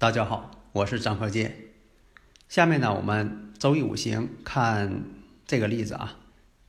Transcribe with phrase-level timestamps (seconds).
[0.00, 1.54] 大家好，我是张鹤剑。
[2.48, 5.04] 下面呢，我们周易五行看
[5.46, 6.16] 这个例子啊，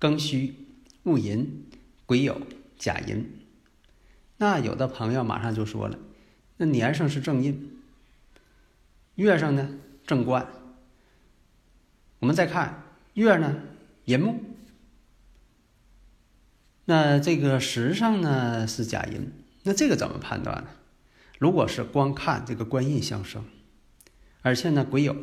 [0.00, 0.66] 庚戌、
[1.02, 1.66] 戊寅、
[2.06, 2.40] 癸酉、
[2.78, 3.30] 甲寅。
[4.38, 5.98] 那有的朋友马上就说了，
[6.56, 7.78] 那年上是正印，
[9.16, 10.48] 月上呢正官。
[12.20, 13.60] 我们再看月呢
[14.06, 14.40] 寅木，
[16.86, 19.30] 那这个时上呢是甲寅，
[19.64, 20.70] 那这个怎么判断呢？
[21.38, 23.44] 如果是光看这个官印相生，
[24.42, 25.16] 而且呢癸酉，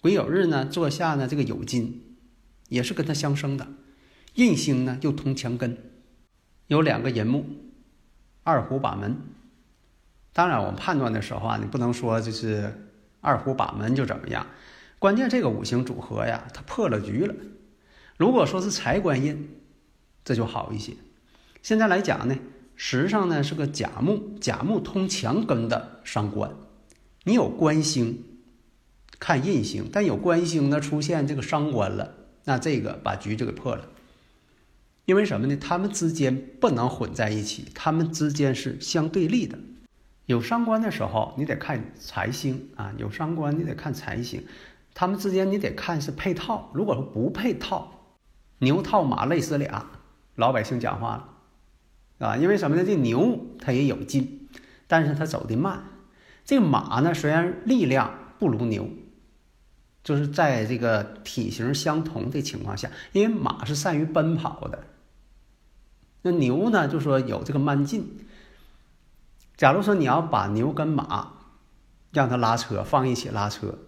[0.00, 2.16] 癸酉日呢坐下呢这个酉金，
[2.68, 3.68] 也是跟它相生的，
[4.34, 5.78] 印星呢又通墙根，
[6.66, 7.46] 有两个寅木，
[8.42, 9.16] 二虎把门。
[10.32, 12.88] 当然我们判断的时候啊，你不能说就是
[13.20, 14.44] 二虎把门就怎么样，
[14.98, 17.34] 关键这个五行组合呀，它破了局了。
[18.16, 19.48] 如果说是财官印，
[20.24, 20.94] 这就好一些。
[21.62, 22.36] 现在来讲呢。
[22.84, 26.50] 实上呢是个甲木，甲木通强根的伤官。
[27.22, 28.24] 你有官星，
[29.20, 33.88] 看印星，但有官星呢出现这个伤官了，那这个把局就给破了。
[35.04, 35.56] 因为什么呢？
[35.58, 39.56] 他们之间不能混在一起，他们之间是相对立的。
[40.26, 44.44] 有伤官的时候，你得看财星啊；有伤官，你得看财星。
[44.92, 46.68] 他们之间你得看是配套。
[46.74, 47.92] 如果说不配套，
[48.58, 49.88] 牛套马累死俩，
[50.34, 51.28] 老百姓讲话了。
[52.22, 52.84] 啊，因为什么呢？
[52.84, 54.48] 这牛它也有劲，
[54.86, 55.84] 但是它走的慢。
[56.44, 58.88] 这马呢，虽然力量不如牛，
[60.04, 64.84] 就是在这个体型相同的情况下，因为马是善于奔跑的。
[66.22, 68.26] 那牛呢，就说有这个慢劲。
[69.56, 71.34] 假如说你要把牛跟马
[72.10, 73.78] 让它拉车放一起拉车，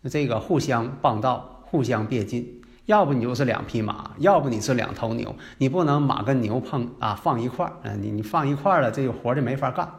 [0.00, 2.62] 那这个互相帮道，互相别劲。
[2.86, 9.90] 要不你就是两匹马，要不你是两头牛，你不能马跟牛碰啊放一块儿，嗯，你你放一块儿了，这个活就没法干。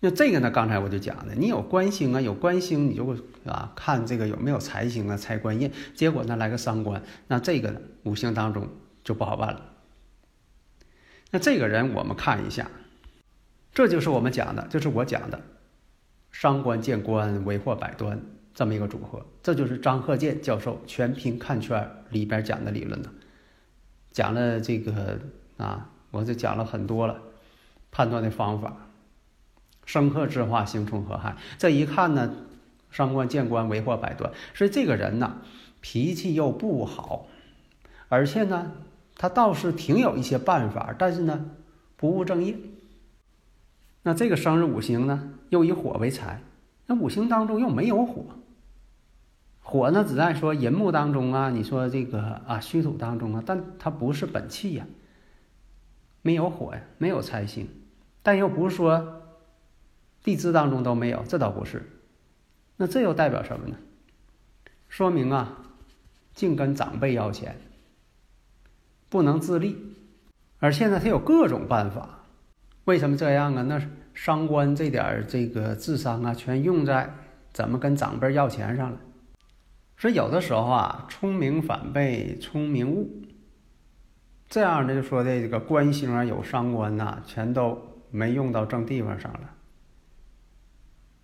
[0.00, 8.68] 那这个呢，刚才我就讲的，你有官星啊，有官星，你就啊看这个有没有财星啊，财官印，结果呢来个伤官，那这个呢五行当中
[9.04, 9.62] 就不好办了。
[11.30, 12.70] 那这个人我们看一下，
[13.72, 15.40] 这就是我们讲的，就是我讲的，
[16.30, 18.20] 伤官见官，为祸百端。
[18.56, 23.10] 这么一个组合，这就是张鹤剑教授全凭看圈里边讲的理论呢。
[24.12, 25.20] 讲了这个
[25.58, 27.20] 啊，我就讲了很多了，
[27.90, 28.74] 判断的方法，
[29.84, 31.36] 生克之化，形冲合害。
[31.58, 32.32] 这一看呢，
[32.90, 34.32] 伤官见官，为祸百端。
[34.54, 35.36] 所以这个人呢，
[35.82, 37.26] 脾气又不好，
[38.08, 38.72] 而且呢，
[39.16, 41.50] 他倒是挺有一些办法，但是呢，
[41.98, 42.56] 不务正业。
[44.04, 46.40] 那这个生日五行呢，又以火为财，
[46.86, 48.24] 那五行当中又没有火。
[49.68, 54.86] 火呢，只在说银木当中啊，你说这个啊虚土当中啊，但它不是本气呀，
[56.22, 57.68] 没有火呀，没有财星，
[58.22, 59.22] 但又不是说
[60.22, 61.82] 地支当中都没有，这倒不是。
[62.76, 63.76] 那这又代表什么呢？
[64.88, 65.58] 说明啊，
[66.32, 67.56] 净跟长辈要钱，
[69.08, 69.76] 不能自立，
[70.60, 72.20] 而现在他有各种办法。
[72.84, 73.62] 为什么这样啊？
[73.62, 73.82] 那
[74.14, 77.12] 伤官这点这个智商啊，全用在
[77.52, 79.00] 怎么跟长辈要钱上了。
[79.98, 83.22] 所以有的时候啊，聪明反被聪明误，
[84.48, 87.80] 这样的就说的这个官星啊有伤官呐，全都
[88.10, 89.50] 没用到正地方上了。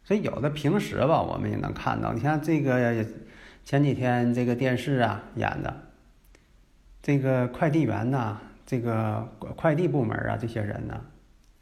[0.05, 3.05] 所以有的平时吧，我们也能看到，你像这个
[3.63, 5.77] 前几天这个电视啊演的，
[7.03, 10.99] 这个快递员呐，这个快递部门啊这些人呢，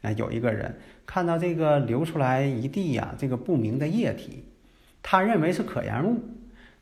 [0.01, 4.45] 啊有一个人看到这个流出来一地呀这个不明的液体，
[5.03, 6.21] 他认为是可燃物。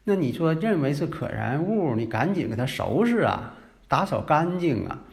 [0.03, 3.53] 那你说认为是可燃物，你赶紧给它收拾啊，
[3.87, 5.03] 打扫干净啊。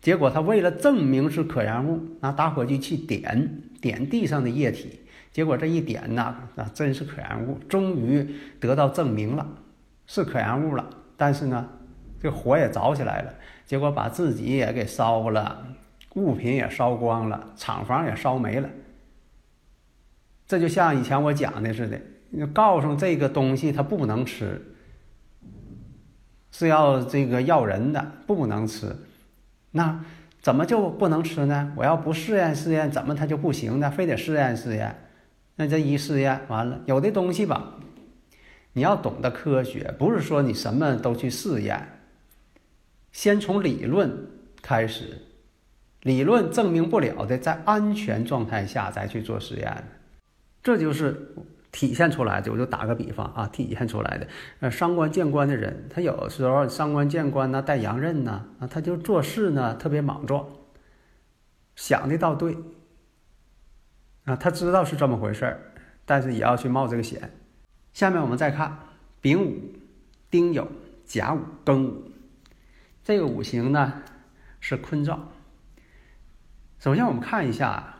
[0.00, 5.00] 结果他为了证明是可燃物，拿打火机去点点地上的液体，
[5.30, 8.28] 结果这一点呢，啊，真是可燃物，终于
[8.58, 9.46] 得到证明了，
[10.06, 10.90] 是可燃物了。
[11.16, 11.68] 但是呢，
[12.20, 13.32] 这火也着起来了，
[13.64, 15.64] 结果把自己也给烧了，
[16.16, 18.68] 物品也烧光了，厂房也烧没了。
[20.48, 21.98] 这就像以前我讲的似的。
[22.54, 24.60] 告诉这个东西它不能吃，
[26.50, 28.96] 是要这个要人的，不能吃。
[29.70, 30.04] 那
[30.40, 31.72] 怎么就不能吃呢？
[31.76, 33.90] 我要不试验试验，怎么它就不行呢？
[33.90, 34.96] 非得试验试验。
[35.56, 37.74] 那这一试验完了，有的东西吧，
[38.72, 41.86] 你要懂得科学，不是说你什么都去试验，
[43.12, 44.10] 先从理论
[44.62, 45.18] 开始，
[46.02, 49.84] 理论证明不了的，在安全状态下再去做实验，
[50.62, 51.34] 这就是。
[51.72, 54.28] 体现出来的，我就打个比方啊，体现出来的，
[54.60, 60.46] 呃，伤官见官的人，他有时候伤官见官呢，带阳刃呢，啊，他就做事呢特别莽撞，
[61.74, 62.58] 想的倒对，
[64.24, 65.72] 啊，他知道是这么回事儿，
[66.04, 67.32] 但是也要去冒这个险。
[67.94, 68.78] 下面我们再看
[69.22, 69.72] 丙午、
[70.30, 70.66] 丁酉、
[71.06, 72.10] 甲午、庚午，
[73.02, 74.02] 这个五行呢
[74.60, 75.32] 是坤兆。
[76.78, 77.96] 首先我们看一下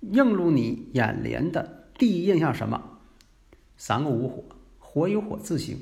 [0.00, 2.95] 映入你眼帘的第一印象什么？
[3.76, 4.44] 三个午火，
[4.78, 5.78] 火与火自行。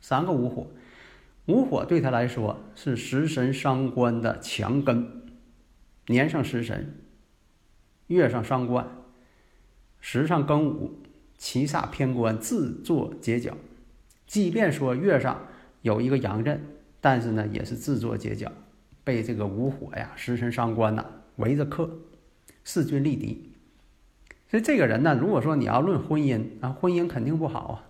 [0.00, 0.68] 三个午火，
[1.46, 5.22] 午火对他来说是食神伤官的强根。
[6.06, 6.94] 年上食神，
[8.06, 8.88] 月上伤官，
[10.00, 11.02] 时上庚午，
[11.36, 13.56] 七煞偏官自作结角。
[14.26, 15.48] 即便说月上
[15.82, 16.64] 有一个阳刃，
[17.00, 18.52] 但是呢，也是自作结角，
[19.02, 21.04] 被这个午火呀、食神伤官呐
[21.36, 21.90] 围着克，
[22.62, 23.52] 势均力敌。
[24.50, 27.84] 所以这个人呢，如果说你要论婚姻啊，婚姻肯定不好啊。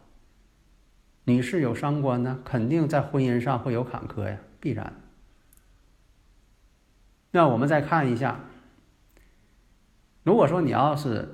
[1.25, 4.93] 女士有伤官呢，肯定在婚姻上会有坎坷呀，必然。
[7.31, 8.41] 那我们再看一下，
[10.25, 11.29] 如果说你要是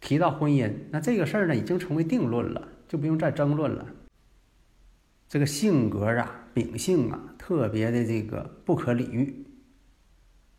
[0.00, 3.84] 提到婚姻，那这个事儿呢已经成为定论了，就不用再争论了。
[5.28, 9.44] 这个性格啊，秉性啊，特别的这个不可理喻。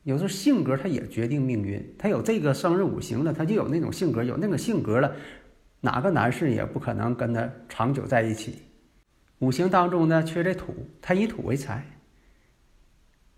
[0.04, 5.16] 有时候性格它也决定命运，他有这个生日五行了，他就有那种性格，有那个性格了，
[5.80, 8.56] 哪个男士也不可能跟他长久在一起。
[9.40, 11.86] 五行当中呢缺这土，他以土为财。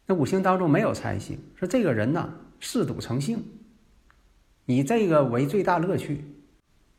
[0.07, 3.43] 那五行当中没有财星，说这个人呢嗜赌成性，
[4.65, 6.23] 以这个为最大乐趣，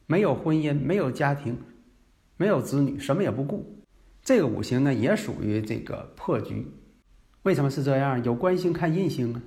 [0.07, 1.57] 没有婚姻，没有家庭，
[2.37, 3.83] 没有子女，什么也不顾。
[4.23, 6.67] 这个五行呢也属于这个破局。
[7.43, 8.23] 为什么是这样？
[8.23, 9.43] 有官星看印星啊。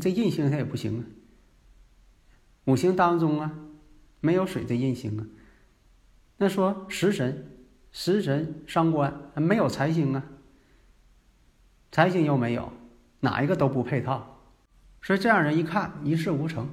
[0.00, 1.04] 这印星它也不行啊，
[2.66, 3.52] 五行当中啊，
[4.20, 5.26] 没有水的印星啊。
[6.36, 7.50] 那说食神，
[7.92, 10.22] 食神伤官，没有财星啊，
[11.90, 12.72] 财星又没有，
[13.20, 14.38] 哪一个都不配套。
[15.00, 16.68] 所以这样人一看一事无成，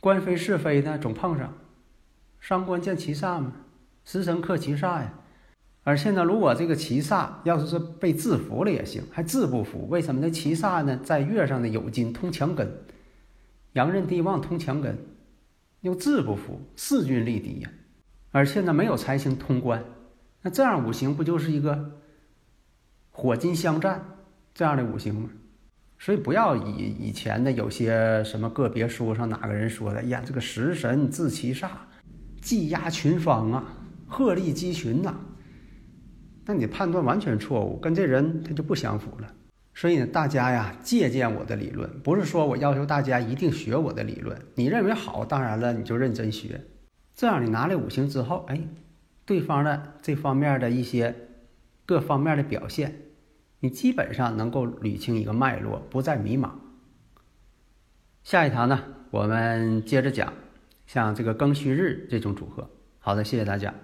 [0.00, 1.54] 官非是非呢总碰上，
[2.40, 3.52] 伤官见其煞嘛，
[4.04, 5.14] 食神克其煞呀。
[5.88, 9.86] 而且呢，如果这个七煞要是说被制服了也行，还制不服？
[9.88, 10.28] 为什么呢？
[10.28, 12.68] 七煞呢，在月上的酉金通强根，
[13.74, 14.98] 阳刃地旺通强根，
[15.82, 17.70] 又制不服，势均力敌呀。
[18.32, 19.80] 而且呢，没有财星通关，
[20.42, 21.92] 那这样五行不就是一个
[23.12, 24.04] 火金相战
[24.52, 25.30] 这样的五行吗？
[26.00, 31.68] 所以不要以以前的有些什么个别书上哪个人说的，呀，这个食神制七煞，
[32.42, 33.64] 技压群芳啊，
[34.08, 35.14] 鹤立鸡群呐。
[36.46, 39.34] 那你判断完全错误，跟这人他就不相符了。
[39.74, 44.40] 所以呢，大家呀借鉴我的理论，不是说我要求大家一定学我的理论。
[44.54, 46.62] 你认为好，当然了，你就认真学。
[47.14, 48.60] 这样你拿了五行之后，哎，
[49.26, 51.14] 对方的这方面的一些
[51.84, 52.94] 各方面的表现，
[53.60, 56.50] 你基本上能够捋清一个脉络，不再迷茫。
[58.22, 60.32] 下一堂呢，我们接着讲
[60.86, 62.70] 像这个庚戌日这种组合。
[62.98, 63.74] 好的，谢谢大家。